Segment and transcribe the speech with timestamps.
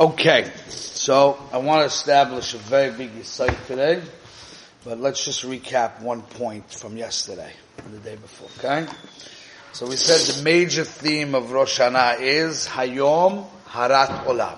[0.00, 4.00] Okay, so I want to establish a very big site today,
[4.86, 7.52] but let's just recap one point from yesterday
[7.90, 8.90] the day before, okay?
[9.74, 14.56] So we said the major theme of Rosh Hashanah is Hayom Harat Olam.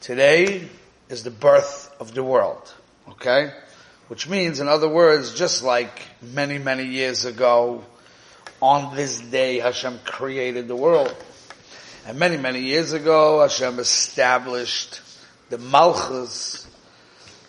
[0.00, 0.68] Today
[1.08, 2.72] is the birth of the world,
[3.10, 3.52] okay?
[4.06, 7.82] Which means, in other words, just like many, many years ago,
[8.62, 11.12] on this day Hashem created the world.
[12.06, 15.00] And many, many years ago, Hashem established
[15.50, 16.66] the Malchus.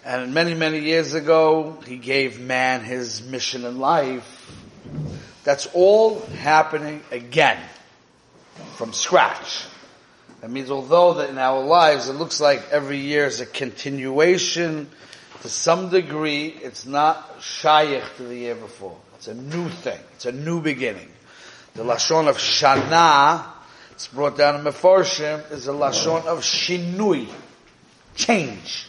[0.04, 4.52] And many, many years ago, He gave man his mission in life.
[5.44, 7.60] That's all happening again.
[8.76, 9.66] From scratch.
[10.42, 14.90] That means although that in our lives it looks like every year is a continuation,
[15.42, 18.98] to some degree it's not shaykh to the year before.
[19.16, 20.00] It's a new thing.
[20.14, 21.10] It's a new beginning.
[21.76, 23.46] The Lashon of Shana
[24.00, 27.28] it's brought down in Mefarshim, is a lashon of shinui,
[28.16, 28.88] change.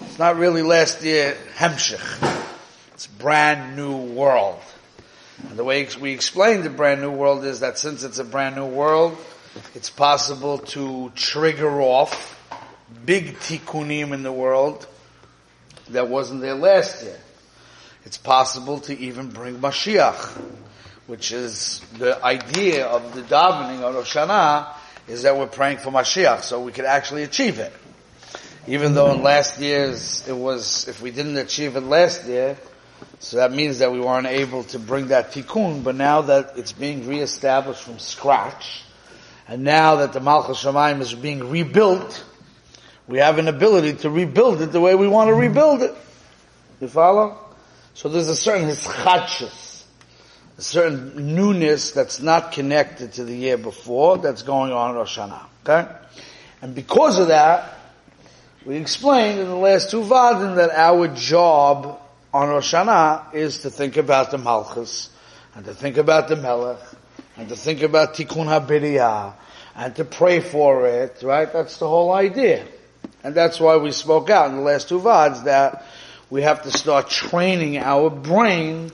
[0.00, 2.46] It's not really last year hemshich.
[2.94, 4.58] It's brand new world.
[5.50, 8.56] And the way we explain the brand new world is that since it's a brand
[8.56, 9.18] new world,
[9.74, 12.40] it's possible to trigger off
[13.04, 14.86] big tikkunim in the world
[15.90, 17.20] that wasn't there last year.
[18.06, 20.40] It's possible to even bring Mashiach
[21.10, 24.72] which is the idea of the davening of Rosh Hashanah,
[25.08, 27.72] is that we're praying for Mashiach, so we could actually achieve it.
[28.68, 32.56] Even though in last year's, it was, if we didn't achieve it last year,
[33.18, 36.70] so that means that we weren't able to bring that tikkun, but now that it's
[36.70, 38.84] being reestablished from scratch,
[39.48, 42.24] and now that the Malchus Shemaim is being rebuilt,
[43.08, 45.92] we have an ability to rebuild it the way we want to rebuild it.
[46.80, 47.36] You follow?
[47.94, 49.69] So there's a certain hischachus
[50.60, 55.18] a certain newness that's not connected to the year before that's going on in Rosh
[55.18, 55.46] Hashanah.
[55.64, 55.90] Okay?
[56.60, 57.78] And because of that,
[58.66, 61.98] we explained in the last two vadim that our job
[62.34, 65.08] on Rosh Hashanah is to think about the Malchus,
[65.54, 66.78] and to think about the Melech,
[67.38, 69.32] and to think about Tikkun HaBiriyah,
[69.76, 71.50] and to pray for it, right?
[71.50, 72.66] That's the whole idea.
[73.24, 75.86] And that's why we spoke out in the last two vads that
[76.28, 78.92] we have to start training our brain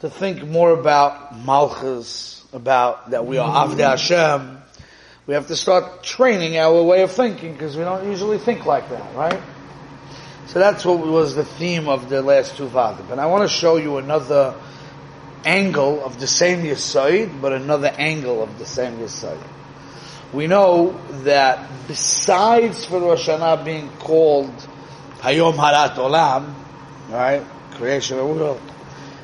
[0.00, 4.58] to think more about Malchus, about that we are Avdei Hashem.
[5.26, 8.88] We have to start training our way of thinking because we don't usually think like
[8.88, 9.40] that, right?
[10.46, 13.08] So that's what was the theme of the last two vadim.
[13.08, 14.56] But I want to show you another
[15.44, 19.40] angle of the same Yisoid, but another angle of the same Yisoid.
[20.32, 24.54] We know that besides for Rosh Hashanah being called
[25.18, 26.54] Hayom Harat Olam,
[27.10, 28.60] right, creation of the world,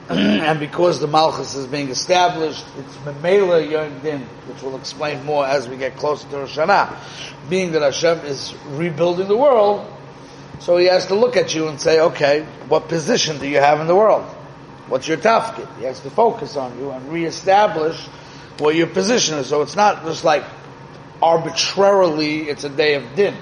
[0.08, 5.44] and because the Malchus is being established, it's Memela Yom Din, which we'll explain more
[5.44, 7.48] as we get closer to Rosh Hashanah.
[7.50, 9.90] Being that Hashem is rebuilding the world,
[10.60, 13.80] so he has to look at you and say, okay, what position do you have
[13.80, 14.24] in the world?
[14.86, 15.78] What's your tafkid?
[15.78, 18.06] He has to focus on you and reestablish
[18.58, 19.48] what your position is.
[19.48, 20.44] So it's not just like
[21.20, 23.34] arbitrarily it's a day of din.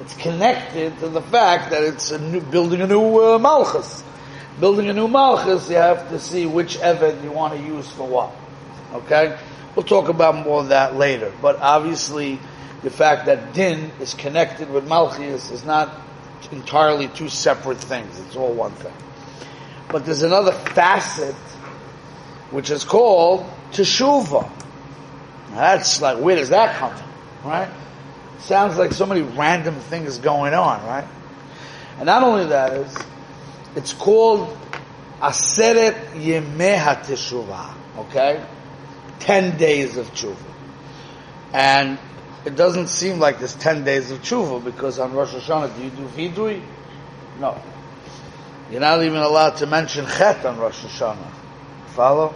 [0.00, 4.04] It's connected to the fact that it's a new, building a new uh, Malchus
[4.60, 8.06] building a new malchus, you have to see which Evid you want to use for
[8.06, 8.32] what.
[8.92, 9.38] Okay?
[9.74, 11.32] We'll talk about more of that later.
[11.40, 12.40] But obviously,
[12.82, 15.94] the fact that din is connected with malchus is not
[16.52, 18.18] entirely two separate things.
[18.20, 18.92] It's all one thing.
[19.90, 21.34] But there's another facet,
[22.50, 24.50] which is called teshuva.
[25.50, 27.08] That's like, where does that come from?
[27.50, 27.70] Right?
[28.40, 31.06] Sounds like so many random things going on, right?
[31.96, 32.96] And not only that is,
[33.78, 34.58] it's called
[35.20, 37.74] Aseret Yemeh HaTeshuvah.
[37.98, 38.44] Okay?
[39.20, 40.36] Ten days of tshuva.
[41.52, 41.96] And
[42.44, 45.90] it doesn't seem like there's ten days of tshuva because on Rosh Hashanah, do you
[45.90, 46.60] do vidui?
[47.38, 47.62] No.
[48.68, 51.30] You're not even allowed to mention chet on Rosh Hashanah.
[51.94, 52.34] Follow?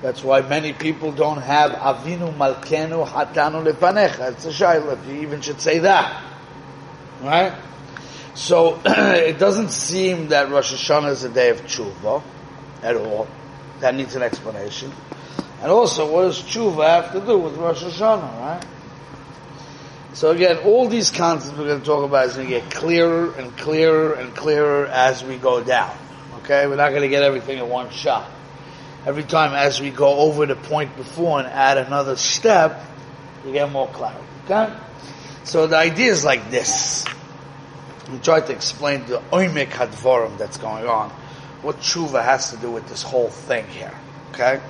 [0.00, 4.32] That's why many people don't have Avinu Malkenu Hatanu Lefanecha.
[4.32, 5.06] It's a shayla.
[5.06, 6.24] You even should say that.
[7.20, 7.52] Right?
[8.36, 12.22] So it doesn't seem that Rosh Hashanah is a day of tshuva
[12.82, 13.26] at all.
[13.80, 14.92] That needs an explanation.
[15.62, 18.64] And also, what does tshuva have to do with Rosh Hashanah, right?
[20.12, 23.32] So again, all these concepts we're going to talk about is going to get clearer
[23.32, 25.96] and clearer and clearer as we go down.
[26.40, 28.30] Okay, we're not going to get everything in one shot.
[29.06, 32.84] Every time as we go over the point before and add another step,
[33.46, 34.24] you get more clarity.
[34.44, 34.76] Okay?
[35.44, 37.06] So the idea is like this
[38.10, 41.10] we tried to explain the oimek hadvorim that's going on,
[41.62, 43.94] what tshuva has to do with this whole thing here.
[44.30, 44.60] Okay?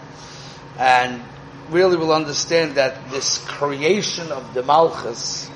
[0.78, 1.22] And
[1.70, 5.50] really we'll understand that this creation of the Malchus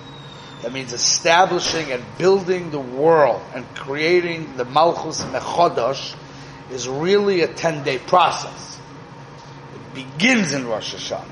[0.63, 6.15] That means establishing and building the world and creating the Malchus Mechodosh
[6.71, 8.79] is really a 10 day process.
[9.75, 11.25] It begins in Rosh Hashanah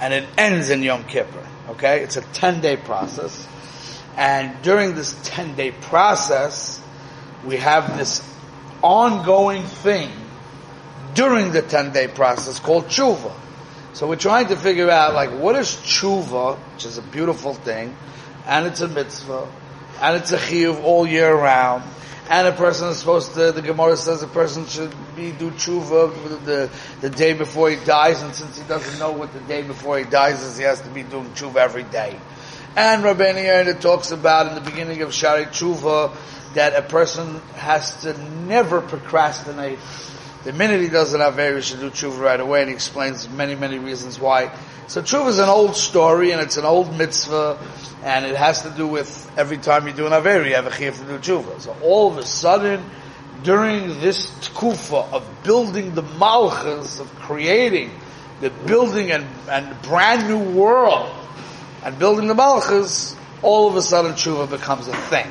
[0.00, 1.44] and it ends in Yom Kippur.
[1.70, 2.02] Okay?
[2.02, 3.48] It's a 10 day process.
[4.18, 6.82] And during this 10 day process,
[7.46, 8.20] we have this
[8.82, 10.10] ongoing thing
[11.14, 13.32] during the 10 day process called tshuva.
[13.92, 17.96] So we're trying to figure out, like, what is tshuva, which is a beautiful thing,
[18.44, 19.48] and it's a mitzvah,
[20.00, 21.84] and it's a chiyuv all year round,
[22.28, 26.44] and a person is supposed to, the Gemara says a person should be do tshuva
[26.44, 26.70] the,
[27.00, 30.04] the day before he dies, and since he doesn't know what the day before he
[30.04, 32.18] dies is, he has to be doing tshuva every day.
[32.78, 36.14] And Rabbeinu Yonah talks about in the beginning of Shaarei Tshuva
[36.54, 38.16] that a person has to
[38.46, 39.80] never procrastinate
[40.44, 43.28] the minute he does an Aveir, he should do tshuva right away, and he explains
[43.28, 44.56] many, many reasons why.
[44.86, 47.58] So tshuva is an old story, and it's an old mitzvah,
[48.04, 50.70] and it has to do with every time you do an Aveir, you have a
[50.70, 51.60] chiyah to do tshuva.
[51.60, 52.88] So all of a sudden,
[53.42, 57.90] during this tkufa of building the malchus, of creating
[58.40, 61.12] the building and, and brand new world,
[61.84, 65.28] and building the malchus, all of a sudden tshuva becomes a thing.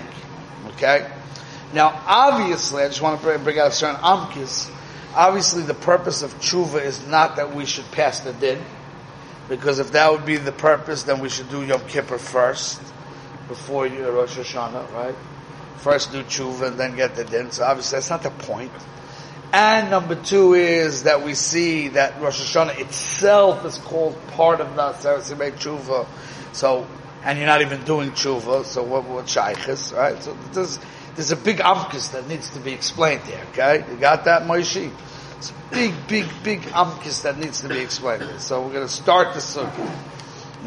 [0.70, 1.10] Okay?
[1.74, 4.72] Now, obviously, I just want to bring out a certain amkis,
[5.18, 8.64] Obviously, the purpose of tshuva is not that we should pass the din,
[9.50, 12.80] because if that would be the purpose, then we should do Yom Kippur first,
[13.48, 15.16] before Rosh Hashanah, right?
[15.78, 17.50] First do tshuva and then get the din.
[17.50, 18.72] So obviously, that's not the point.
[19.52, 24.76] And number two is that we see that Rosh Hashanah itself is called part of
[24.76, 26.06] the Aseret Tshuva.
[26.58, 26.88] So,
[27.24, 30.22] and you're not even doing tshuva, so what, what shaykhis, right?
[30.24, 30.80] So there's,
[31.16, 33.86] there's a big amkus that needs to be explained there, okay?
[33.92, 34.92] You got that, Moshe?
[35.38, 38.42] It's a big, big, big amkus that needs to be explained.
[38.42, 39.96] So we're to start the sukkah.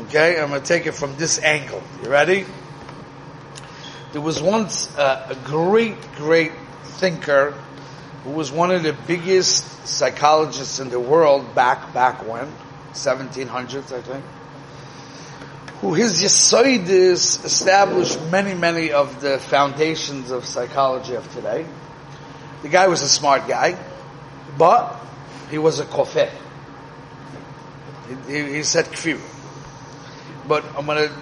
[0.03, 1.83] Okay, I'm to take it from this angle.
[2.05, 2.47] You ready?
[4.13, 6.53] There was once a great, great
[6.85, 7.51] thinker
[8.23, 12.47] who was one of the biggest psychologists in the world back, back when,
[12.93, 14.25] 1700s, I think,
[15.81, 21.67] who his Yesoidis established many, many of the foundations of psychology of today.
[22.63, 23.79] The guy was a smart guy.
[24.59, 25.01] But
[25.51, 26.31] he was a kofir.
[28.09, 29.21] He, he, he said kfir.
[30.47, 31.15] But I'm going to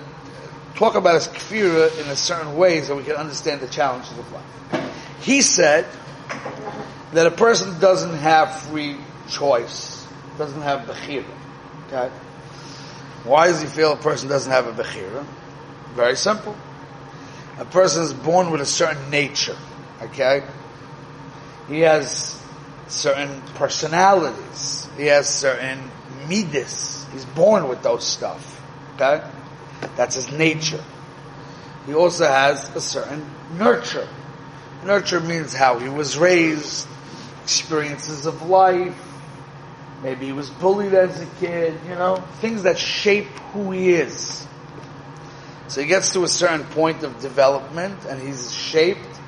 [0.75, 4.33] talk about his kfir in a certain way so we can understand the challenges of
[4.33, 5.21] life.
[5.21, 5.87] He said
[7.13, 8.97] that a person doesn't have free
[9.29, 10.07] choice,
[10.37, 11.25] doesn't have bechira.
[11.87, 12.11] Okay?
[13.29, 15.27] Why does he feel a person doesn't have a bechira?
[15.95, 16.57] Very simple.
[17.59, 19.57] A person is born with a certain nature.
[20.01, 20.45] Okay?
[21.69, 22.43] He has
[22.87, 24.89] certain personalities.
[24.97, 25.91] He has certain
[26.27, 27.07] midas.
[27.13, 28.63] He's born with those stuff.
[28.95, 29.23] Okay?
[29.95, 30.83] That's his nature.
[31.85, 34.09] He also has a certain nurture.
[34.85, 36.89] Nurture means how he was raised,
[37.43, 39.08] experiences of life,
[40.03, 44.47] maybe he was bullied as a kid, you know, things that shape who he is.
[45.69, 49.21] So he gets to a certain point of development and he's shaped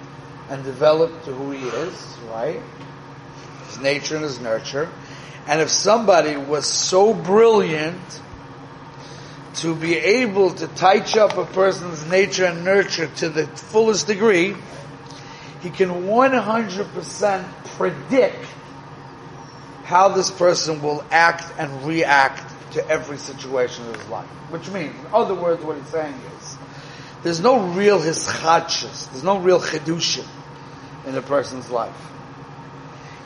[0.49, 2.63] and developed to who he is, right?
[3.71, 4.89] his nature and his nurture.
[5.47, 8.01] And if somebody was so brilliant
[9.57, 14.55] to be able to touch up a person's nature and nurture to the fullest degree,
[15.63, 18.47] he can 100% predict
[19.91, 24.29] how this person will act and react to every situation of his life.
[24.51, 26.57] Which means, in other words, what he's saying is,
[27.25, 30.29] there's no real hischachus, there's no real chidushim
[31.07, 31.97] in a person's life.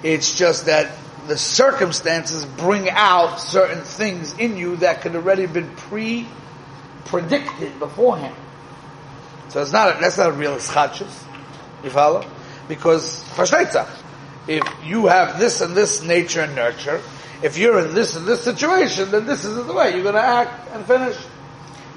[0.02, 0.90] It's just that
[1.26, 8.36] the circumstances bring out certain things in you that could already have been pre-predicted beforehand.
[9.50, 11.24] So it's not, a, that's not a real ischachus.
[11.84, 12.26] You follow?
[12.68, 13.22] Because,
[14.46, 17.00] if you have this and this nature and nurture,
[17.42, 20.20] if you're in this and this situation, then this is the way you're going to
[20.20, 21.16] act and finish.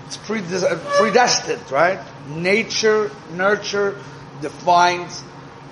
[0.05, 1.99] It's uh, predestined, right?
[2.29, 3.99] Nature, nurture
[4.41, 5.23] defines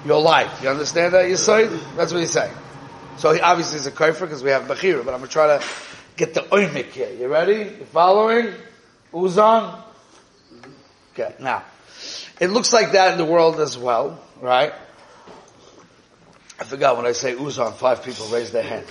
[0.06, 0.62] your life.
[0.62, 2.54] You understand that, You say That's what he's saying.
[3.18, 5.58] So he obviously is a kafir because we have Bechira, but I'm going to try
[5.58, 5.66] to
[6.18, 7.12] get the oimik here.
[7.12, 7.78] You ready?
[7.78, 8.54] You following?
[9.14, 9.82] Uzan?
[11.14, 11.64] Okay, now.
[12.40, 14.74] It looks like that in the world as well, right?
[16.60, 18.86] I forgot when I say Uzan, five people raise their hand.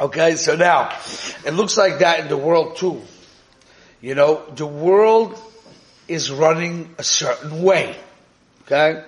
[0.00, 0.96] Okay, so now,
[1.44, 3.02] it looks like that in the world too.
[4.00, 5.38] You know, the world
[6.08, 7.96] is running a certain way.
[8.62, 9.04] Okay?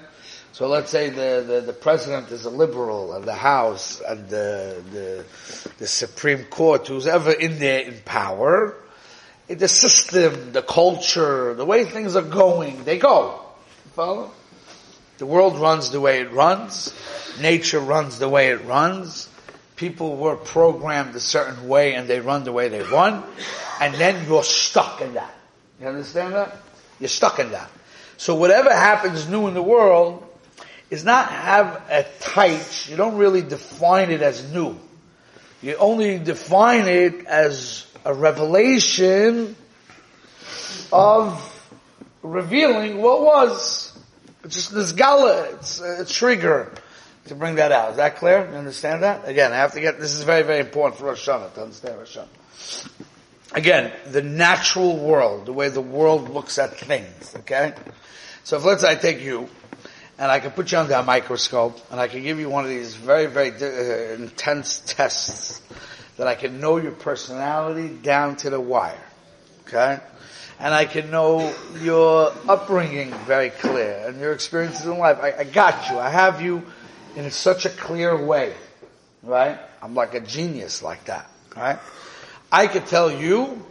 [0.53, 4.83] So let's say the, the, the, president is a liberal and the House and the,
[4.93, 5.25] the,
[5.79, 8.77] the Supreme Court, who's ever in there in power,
[9.49, 13.41] the system, the culture, the way things are going, they go.
[13.95, 14.31] Follow?
[15.19, 16.93] The world runs the way it runs.
[17.41, 19.29] Nature runs the way it runs.
[19.77, 23.23] People were programmed a certain way and they run the way they run.
[23.81, 25.35] And then you're stuck in that.
[25.81, 26.57] You understand that?
[27.01, 27.71] You're stuck in that.
[28.17, 30.25] So whatever happens new in the world
[30.91, 34.79] is not have a tight, you don't really define it as new.
[35.63, 39.57] You only define it as a revelation
[40.93, 41.69] of
[42.23, 43.84] revealing what was.
[44.45, 46.73] It's just this gala, it's a trigger
[47.27, 47.93] to bring that out.
[47.93, 48.49] Is that clear?
[48.51, 49.27] You understand that?
[49.27, 51.99] Again, I have to get, this is very, very important for Rosh Hashanah to understand
[51.99, 52.91] Rosh Hashanah.
[53.55, 57.73] Again, the natural world, the way the world looks at things, okay?
[58.43, 59.49] So if let's say I take you,
[60.19, 62.71] and I can put you under a microscope, and I can give you one of
[62.71, 65.63] these very, very uh, intense tests
[66.17, 69.01] that I can know your personality down to the wire.
[69.67, 70.01] Okay?
[70.59, 75.19] And I can know your upbringing very clear and your experiences in life.
[75.21, 75.99] I, I got you.
[75.99, 76.63] I have you
[77.17, 78.55] in such a clear way.
[79.23, 79.59] Right?
[79.83, 81.29] I'm like a genius like that.
[81.57, 81.79] Right?
[82.53, 83.65] I could tell you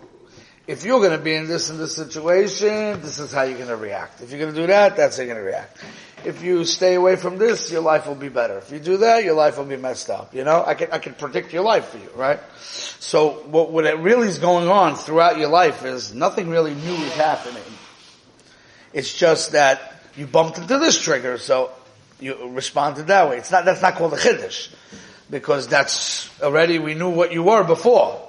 [0.67, 3.69] if you're going to be in this and this situation, this is how you're going
[3.69, 4.21] to react.
[4.21, 5.77] If you're going to do that, that's how you're going to react
[6.25, 8.57] if you stay away from this, your life will be better.
[8.57, 10.33] If you do that, your life will be messed up.
[10.33, 12.39] You know, I can, I can predict your life for you, right?
[12.59, 17.13] So what, what really is going on throughout your life is nothing really new is
[17.13, 17.63] happening.
[18.93, 21.71] It's just that you bumped into this trigger, so
[22.19, 23.37] you responded that way.
[23.37, 24.73] It's not, that's not called a chiddush.
[25.29, 28.21] Because that's already, we knew what you were before.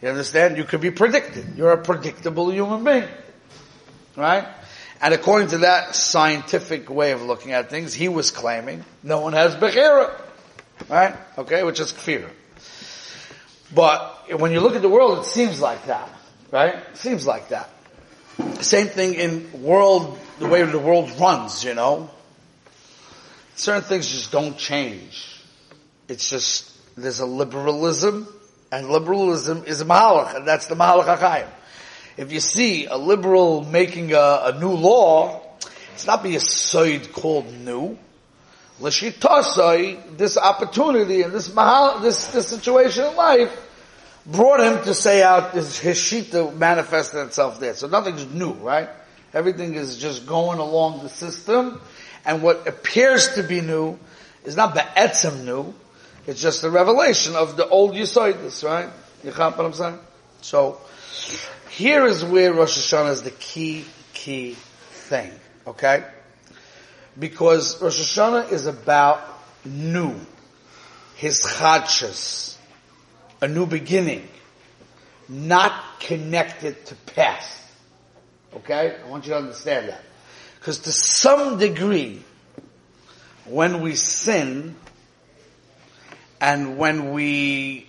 [0.00, 0.56] You understand?
[0.56, 1.56] You could be predicted.
[1.56, 3.08] You're a predictable human being.
[4.14, 4.46] Right?
[5.00, 9.34] And according to that scientific way of looking at things, he was claiming no one
[9.34, 10.18] has Bechira.
[10.88, 11.14] Right?
[11.38, 12.30] Okay, which is fear.
[13.74, 16.08] But when you look at the world, it seems like that.
[16.50, 16.76] Right?
[16.96, 17.68] Seems like that.
[18.60, 22.10] Same thing in world, the way the world runs, you know.
[23.54, 25.40] Certain things just don't change.
[26.08, 28.28] It's just, there's a liberalism,
[28.70, 31.48] and liberalism is a mahalach, and that's the mahalach HaChaim
[32.16, 35.42] if you see a liberal making a, a new law,
[35.94, 37.98] it's not be a side called new.
[38.78, 43.50] L'shitasai, this opportunity and this mahal, this, this situation in life
[44.26, 45.98] brought him to say out his, his
[46.54, 47.74] manifested itself there.
[47.74, 48.88] So nothing's new, right?
[49.32, 51.80] Everything is just going along the system,
[52.24, 53.98] and what appears to be new
[54.44, 55.74] is not be'etzem new,
[56.26, 58.88] it's just a revelation of the old Yisoidus, right?
[59.22, 59.98] You what I'm saying?
[60.42, 60.80] So,
[61.70, 65.32] here is where Rosh Hashanah is the key, key thing.
[65.66, 66.04] Okay?
[67.18, 69.20] Because Rosh Hashanah is about
[69.64, 70.14] new.
[71.16, 72.56] His chadshas.
[73.40, 74.28] A new beginning.
[75.28, 77.62] Not connected to past.
[78.54, 78.96] Okay?
[79.04, 80.02] I want you to understand that.
[80.58, 82.22] Because to some degree,
[83.44, 84.76] when we sin,
[86.40, 87.86] and when we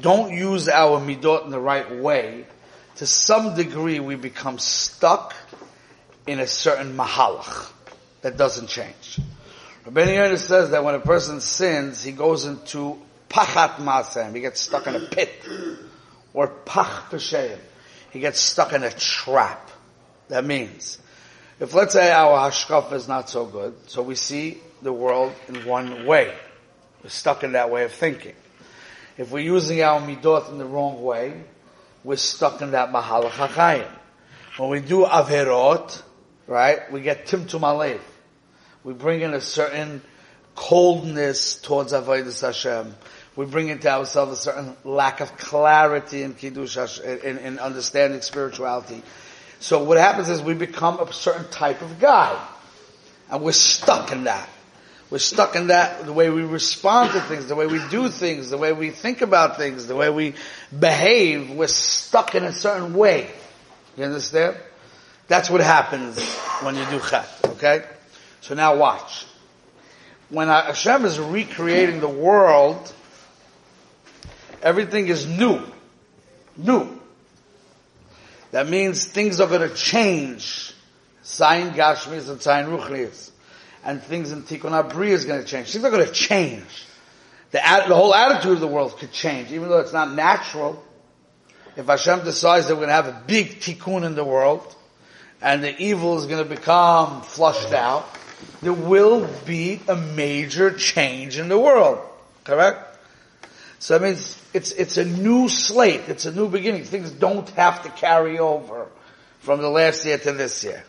[0.00, 2.46] don't use our midot in the right way,
[2.96, 5.34] to some degree we become stuck
[6.26, 7.70] in a certain mahalach
[8.22, 9.18] that doesn't change.
[9.84, 14.60] Rabbi Yonah says that when a person sins, he goes into pachat masem, he gets
[14.60, 15.30] stuck in a pit,
[16.32, 17.58] or pach pesheim,
[18.10, 19.70] he gets stuck in a trap.
[20.28, 20.98] That means,
[21.58, 25.66] if let's say our hashkaf is not so good, so we see the world in
[25.66, 26.32] one way,
[27.02, 28.34] we're stuck in that way of thinking.
[29.18, 31.42] If we're using our midot in the wrong way,
[32.04, 33.30] we're stuck in that mahal.
[34.58, 36.02] When we do averot,
[36.46, 38.00] right, we get timtum alev.
[38.84, 40.02] We bring in a certain
[40.54, 42.94] coldness towards avodas Hashem.
[43.36, 49.02] We bring into ourselves a certain lack of clarity in kiddush in, in understanding spirituality.
[49.60, 52.38] So what happens is we become a certain type of guy,
[53.30, 54.48] and we're stuck in that.
[55.12, 58.48] We're stuck in that, the way we respond to things, the way we do things,
[58.48, 60.32] the way we think about things, the way we
[60.76, 63.30] behave, we're stuck in a certain way.
[63.98, 64.56] You understand?
[65.28, 66.18] That's what happens
[66.62, 67.84] when you do chet, okay?
[68.40, 69.26] So now watch.
[70.30, 72.90] When Hashem is recreating the world,
[74.62, 75.60] everything is new.
[76.56, 76.88] New.
[78.52, 80.72] That means things are going to change.
[81.22, 83.31] Sign Gashmis and sign Ruchnis
[83.84, 85.72] and things in Tikkun Abri is going to change.
[85.72, 86.86] Things are going to change.
[87.50, 87.58] The,
[87.88, 90.82] the whole attitude of the world could change, even though it's not natural.
[91.76, 94.74] If Hashem decides that we're going to have a big tikkun in the world,
[95.40, 98.06] and the evil is going to become flushed out,
[98.60, 101.98] there will be a major change in the world.
[102.44, 102.92] Correct?
[103.78, 106.02] So that means it's, it's a new slate.
[106.08, 106.84] It's a new beginning.
[106.84, 108.86] Things don't have to carry over
[109.40, 110.84] from the last year to this year.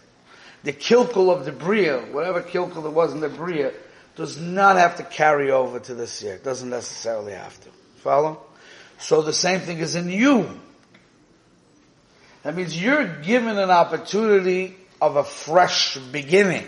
[0.63, 3.73] The kilkul of the Bria, whatever kilkul there was in the Bria,
[4.15, 6.35] does not have to carry over to this year.
[6.35, 7.69] It doesn't necessarily have to.
[7.97, 8.41] Follow?
[8.99, 10.59] So the same thing is in you.
[12.43, 16.65] That means you're given an opportunity of a fresh beginning.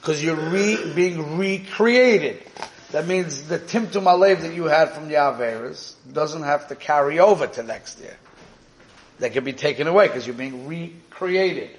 [0.00, 2.42] Because you're re, being recreated.
[2.92, 7.18] That means the timtum alev that you had from the Averas doesn't have to carry
[7.18, 8.16] over to next year.
[9.18, 11.70] That can be taken away because you're being recreated.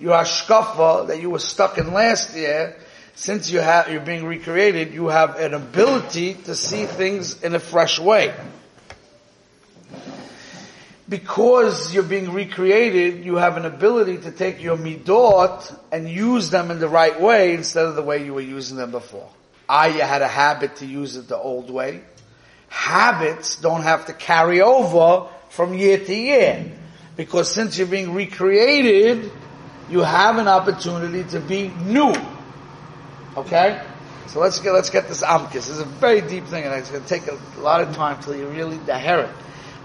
[0.00, 2.76] Your hashkafa that you were stuck in last year,
[3.14, 7.60] since you have, you're being recreated, you have an ability to see things in a
[7.60, 8.34] fresh way
[11.08, 16.70] because you're being recreated, you have an ability to take your midot and use them
[16.70, 19.28] in the right way instead of the way you were using them before.
[19.68, 22.02] I had a habit to use it the old way.
[22.68, 26.72] Habits don't have to carry over from year to year.
[27.16, 29.30] Because since you're being recreated,
[29.90, 32.14] you have an opportunity to be new.
[33.36, 33.84] Okay?
[34.26, 35.52] So let's get, let's get this amkis.
[35.52, 38.22] This is a very deep thing and it's going to take a lot of time
[38.22, 39.34] till you really daher it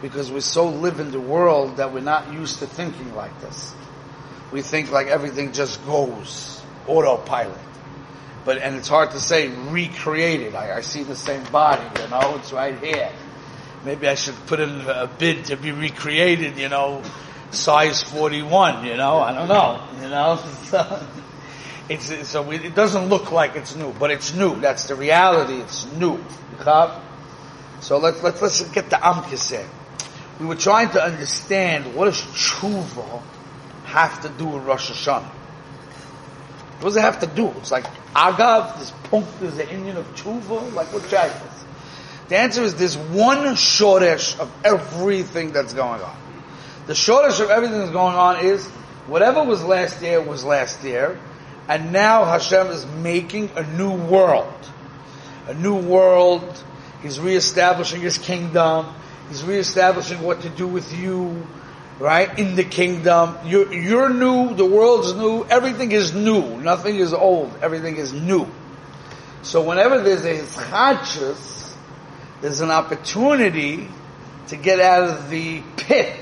[0.02, 3.74] because we so live in the world that we're not used to thinking like this.
[4.52, 7.60] We think like everything just goes autopilot.
[8.46, 10.56] But, and it's hard to say recreated.
[10.56, 13.12] I, I see the same body, you know, it's right here.
[13.86, 17.04] Maybe I should put in a bid to be recreated, you know,
[17.52, 20.44] size 41, you know, I don't know, you know.
[21.90, 24.60] it's, so it doesn't look like it's new, but it's new.
[24.60, 25.56] That's the reality.
[25.56, 26.24] It's new.
[27.82, 29.68] So let's, let's, let's get the amkis in
[30.40, 33.22] we were trying to understand what does tshuva
[33.86, 35.30] have to do with Rosh Hashanah?
[36.80, 37.50] What does it have to do?
[37.58, 41.34] It's like agav, this punk is the inyan of tshuva, like what shaykh?
[42.30, 46.16] The answer is there's one shoresh of everything that's going on.
[46.90, 48.66] The shoresh of everything that's going on is
[49.06, 51.20] whatever was last year was last year,
[51.68, 54.52] and now Hashem is making a new world.
[55.46, 56.64] A new world.
[57.04, 58.88] He's reestablishing His kingdom.
[59.28, 61.46] He's reestablishing what to do with you,
[62.00, 62.40] right?
[62.40, 63.38] In the kingdom.
[63.46, 66.58] You're, you're new, the world's new, everything is new.
[66.58, 68.48] Nothing is old, everything is new.
[69.44, 71.76] So whenever there's a chachas,
[72.42, 73.88] there's an opportunity
[74.48, 76.16] to get out of the pit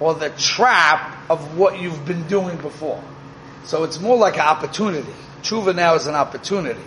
[0.00, 3.02] or the trap of what you've been doing before.
[3.64, 5.14] So it's more like an opportunity.
[5.42, 6.84] Tshuva now is an opportunity.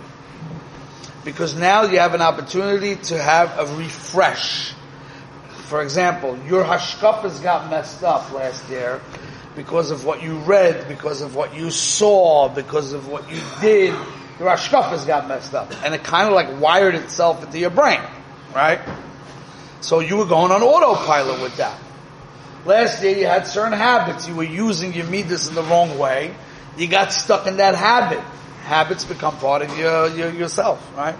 [1.24, 4.74] Because now you have an opportunity to have a refresh
[5.70, 9.00] for example, your hashkafas got messed up last year
[9.54, 13.94] because of what you read, because of what you saw, because of what you did.
[14.40, 18.00] Your hashkafas got messed up, and it kind of like wired itself into your brain,
[18.52, 18.80] right?
[19.80, 21.78] So you were going on autopilot with that.
[22.64, 24.28] Last year you had certain habits.
[24.28, 26.34] You were using your midas in the wrong way.
[26.76, 28.20] You got stuck in that habit.
[28.64, 31.16] Habits become part of your, your yourself, right?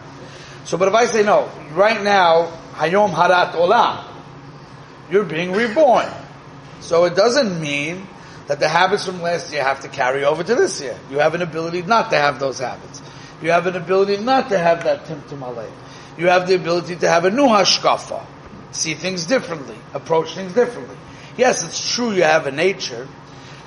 [0.64, 4.04] So, but if I say no, right now, Hayom Harat Olam,
[5.10, 6.08] you're being reborn.
[6.80, 8.06] So it doesn't mean
[8.46, 10.98] that the habits from last year have to carry over to this year.
[11.10, 13.02] You have an ability not to have those habits.
[13.42, 15.70] You have an ability not to have that timtum.
[16.18, 18.24] You have the ability to have a new hashkafa.
[18.72, 19.76] See things differently.
[19.94, 20.96] Approach things differently.
[21.36, 23.06] Yes, it's true you have a nature,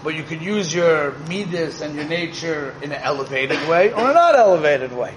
[0.03, 4.13] but you can use your midas and your nature in an elevated way or a
[4.13, 5.13] not elevated way.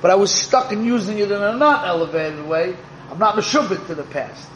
[0.00, 2.76] But I was stuck in using it in a not elevated way.
[3.10, 4.48] I'm not meshubit to the past.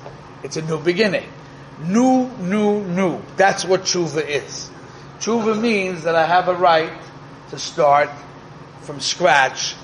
[0.42, 1.28] It's a new beginning.
[1.80, 3.20] New, new, new.
[3.36, 4.70] That's what tshuva is.
[5.18, 6.92] Tshuva means that I have a right
[7.50, 8.10] to start
[8.82, 9.74] from scratch,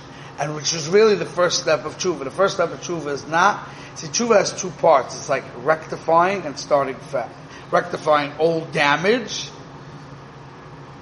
[0.41, 2.25] and which is really the first step of tshuva.
[2.25, 5.15] The first step of tshuva is not, see, tshuva has two parts.
[5.15, 7.31] It's like rectifying and starting fat.
[7.71, 9.51] Rectifying old damage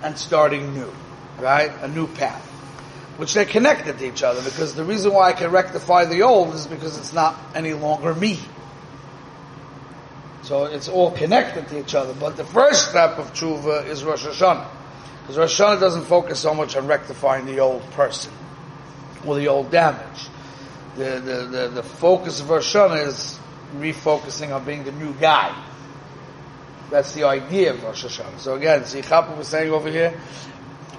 [0.03, 0.93] and starting new.
[1.39, 1.71] Right?
[1.83, 2.45] A new path.
[3.17, 6.55] Which they're connected to each other because the reason why I can rectify the old
[6.55, 8.41] is because it's not any longer me.
[10.43, 12.13] So it's all connected to each other.
[12.13, 14.69] But the first step of tshuva is Rosh Hashanah.
[15.23, 18.33] Because Rosh Hashanah doesn't focus so much on rectifying the old person
[19.29, 20.29] or the old damage.
[20.97, 23.39] The, the, the, the focus of Rosh Hashanah is
[23.77, 25.65] refocusing on being the new guy.
[26.91, 28.41] That's the idea of Rosh Hashanah.
[28.41, 30.19] So again, see, Chapa was saying over here,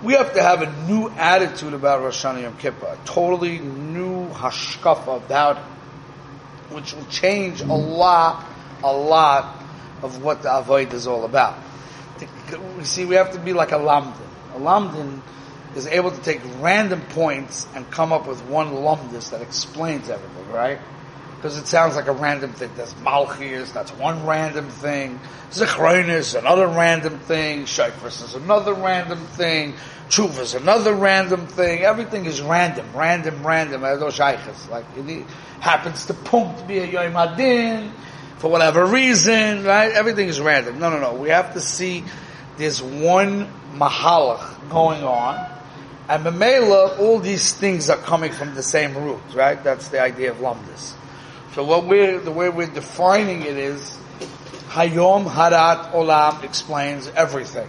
[0.04, 4.30] we have to have a new attitude about Rosh Hashanah Yom Kippur, a totally new
[4.30, 5.63] hashkafa about it,
[6.74, 8.46] which will change a lot
[8.84, 9.63] a lot
[10.02, 11.58] of what the avoid is all about.
[12.78, 14.15] We see, we have to be like a lamdin.
[14.56, 15.22] A lamdin
[15.76, 20.52] is able to take random points and come up with one lumdis that explains everything,
[20.52, 20.80] right?
[21.40, 22.70] because it sounds like a random thing.
[22.76, 25.22] There's Malchias, that's one random thing.
[25.52, 27.64] Zichronis, another random thing.
[27.64, 29.76] Shayfris is another random thing.
[30.10, 31.84] Tshuva is another random thing.
[31.84, 33.84] Everything is random, random, random.
[33.84, 34.02] Like
[34.98, 35.26] it
[35.62, 37.94] happens to punct be a Yom Adin
[38.40, 39.94] for whatever reason, right?
[39.94, 40.78] Everything is random.
[40.78, 41.14] No, no, no.
[41.14, 42.04] We have to see
[42.58, 45.59] there's one mahalach going on
[46.10, 49.63] and Mamela, all these things are coming from the same root, right?
[49.63, 50.95] That's the idea of lumdis.
[51.54, 53.95] So what we're, the way we're defining it is,
[54.69, 57.67] Hayom Harat Olam explains everything.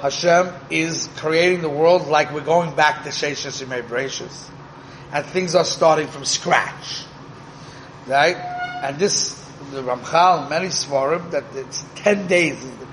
[0.00, 4.50] Hashem is creating the world like we're going back to Sheshas Yimei Bereshis.
[5.10, 7.04] And things are starting from scratch.
[8.06, 8.36] Right?
[8.36, 9.32] And this,
[9.70, 12.85] the Ramchal, many svarim, that it's 10 days is the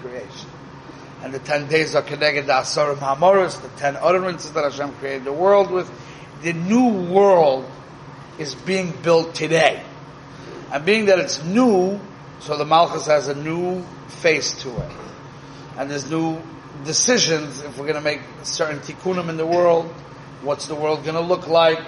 [1.23, 5.23] and the ten days are connected to Asarah Maamaros, the ten utterances that Hashem created
[5.23, 5.89] the world with.
[6.41, 7.65] The new world
[8.37, 9.81] is being built today.
[10.73, 11.97] And being that it's new,
[12.39, 14.91] so the Malchus has a new face to it.
[15.77, 16.41] And there's new
[16.83, 19.85] decisions if we're going to make certain tikkunim in the world.
[20.41, 21.79] What's the world going to look like?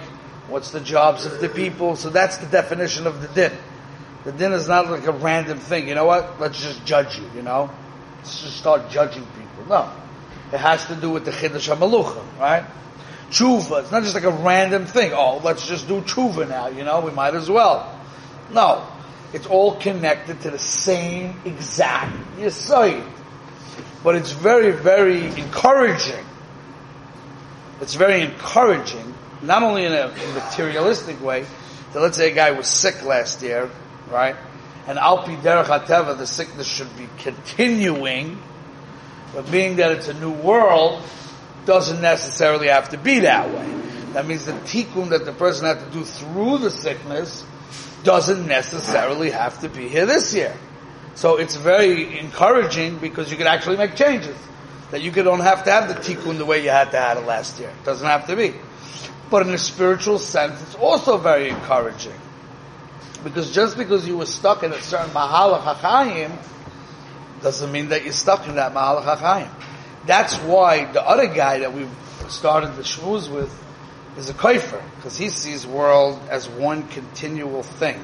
[0.47, 1.97] What's the jobs of the people?
[1.97, 3.51] So that's the definition of the din.
[4.23, 5.89] The din is not like a random thing.
[5.89, 6.39] You know what?
[6.39, 7.69] Let's just judge you, you know?
[8.25, 9.65] To start judging people.
[9.69, 9.91] No.
[10.51, 12.65] It has to do with the Chiddush HaMalucha, right?
[13.29, 13.81] Tshuva.
[13.81, 15.11] It's not just like a random thing.
[15.13, 17.99] Oh, let's just do tshuva now, you know, we might as well.
[18.51, 18.87] No.
[19.33, 23.05] It's all connected to the same exact Yisoid.
[24.03, 26.23] But it's very, very encouraging.
[27.81, 31.45] It's very encouraging, not only in a materialistic way,
[31.91, 33.69] that let's say a guy was sick last year,
[34.09, 34.35] right?
[34.87, 38.41] And alpi derech hateva, the sickness should be continuing,
[39.33, 41.01] but being that it's a new world,
[41.65, 43.81] doesn't necessarily have to be that way.
[44.13, 47.43] That means the tikkun that the person had to do through the sickness
[48.03, 50.55] doesn't necessarily have to be here this year.
[51.15, 54.37] So it's very encouraging because you can actually make changes.
[54.91, 57.25] That you don't have to have the tikkun the way you had to have it
[57.25, 57.69] last year.
[57.69, 58.53] It doesn't have to be.
[59.31, 62.13] But in a spiritual sense, it's also very encouraging.
[63.25, 66.37] Because just because you were stuck in a certain Mahalach HaChaim,
[67.41, 69.49] doesn't mean that you're stuck in that Mahalach HaChaim.
[70.05, 71.87] That's why the other guy that we
[72.29, 73.51] started the shmuz with
[74.15, 77.99] is a koifer, because he sees world as one continual thing.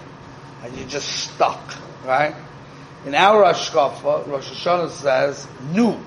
[0.64, 2.34] And you're just stuck, right?
[3.06, 6.00] In our Ashkafa, Rosh Hashanah says, new.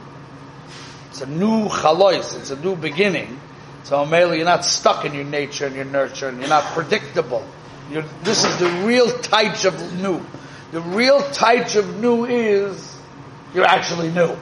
[1.11, 3.40] It's a new chalois, it's a new beginning.
[3.85, 7.46] So mainly you're not stuck in your nature and your nurture, and you're not predictable.
[7.90, 10.25] You're, this is the real taich of new.
[10.73, 12.97] The real taich of new is
[13.55, 14.37] you're actually new.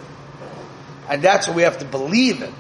[1.09, 2.55] And that's what we have to believe in.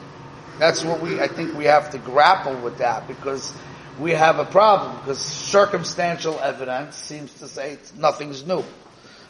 [0.58, 3.54] That's what we, I think we have to grapple with that because
[3.98, 8.64] we have a problem because circumstantial evidence seems to say nothing's new.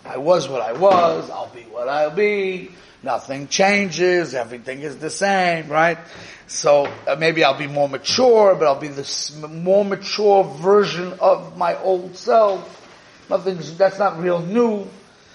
[0.04, 2.70] I was what I was, I'll be what I'll be,
[3.02, 5.98] nothing changes, everything is the same, right?
[6.48, 11.56] So uh, maybe I'll be more mature, but I'll be the more mature version of
[11.56, 12.78] my old self.
[13.30, 14.86] Nothing's, that's not real new.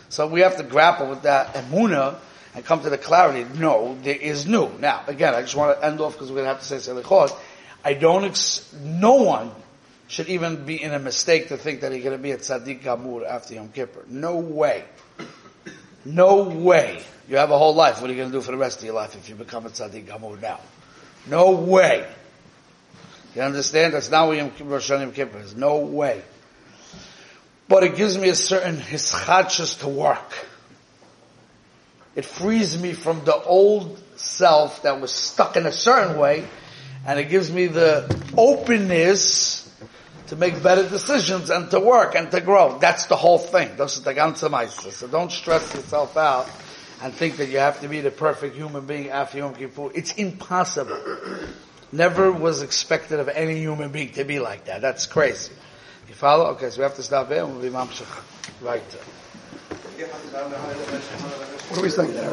[0.09, 2.19] So we have to grapple with that emuna
[2.53, 3.47] and come to the clarity.
[3.57, 4.69] No, there is new.
[4.79, 6.77] Now, again, I just want to end off because we're going to have to say
[6.77, 7.35] selichot.
[7.83, 9.51] I don't, ex- no one
[10.07, 12.81] should even be in a mistake to think that he's going to be a tzaddik
[12.81, 14.05] gamur after Yom Kippur.
[14.07, 14.85] No way.
[16.05, 17.03] No way.
[17.27, 17.99] You have a whole life.
[17.99, 19.65] What are you going to do for the rest of your life if you become
[19.65, 20.61] a tzaddik gamur now?
[21.27, 22.07] No way.
[23.35, 23.93] You understand?
[23.93, 25.55] That's not what Yom Rosh Yom Kippur is.
[25.55, 26.21] No way.
[27.67, 30.47] But it gives me a certain hischachus to work.
[32.15, 36.47] It frees me from the old self that was stuck in a certain way,
[37.05, 39.66] and it gives me the openness
[40.27, 42.77] to make better decisions and to work and to grow.
[42.79, 43.75] That's the whole thing.
[43.77, 46.49] That's the ganze So don't stress yourself out
[47.01, 49.91] and think that you have to be the perfect human being after Yom Kippur.
[49.93, 50.99] It's impossible.
[51.91, 54.81] Never was expected of any human being to be like that.
[54.81, 55.53] That's crazy.
[56.07, 56.47] You follow?
[56.51, 58.23] Okay, so we have to stop here and we'll be mamshach.
[58.61, 58.81] Right.
[61.69, 62.31] What are we saying there?